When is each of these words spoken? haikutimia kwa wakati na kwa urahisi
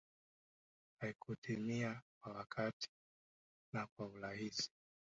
haikutimia 0.99 2.01
kwa 2.23 2.33
wakati 2.33 2.89
na 3.73 3.87
kwa 3.97 4.07
urahisi 4.07 4.71